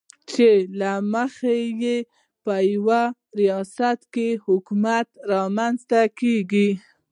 [0.31, 0.49] چې
[0.79, 1.97] له مخې یې
[2.43, 3.01] په یوه
[3.39, 6.69] ریاست کې حکومت رامنځته کېږي.